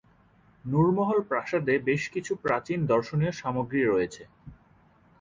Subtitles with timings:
[0.65, 4.23] নুর মহল প্রাসাদে বেশ কিছু প্রাচীন দর্শনীয় সামগ্রী রয়েছে।